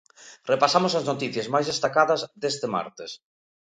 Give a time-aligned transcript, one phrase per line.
[0.51, 3.11] Repasamos as noticias máis destacadas deste martes.